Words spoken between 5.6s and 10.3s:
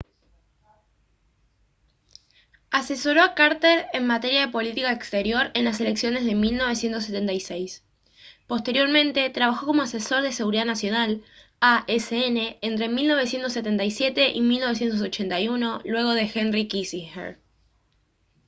las elecciones de 1976. posteriormente trabajó como asesor